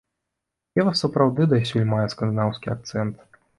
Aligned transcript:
Ева 0.83 0.93
сапраўды 1.01 1.47
дасюль 1.53 1.87
мае 1.93 2.07
скандынаўскі 2.17 2.67
акцэнт. 2.79 3.15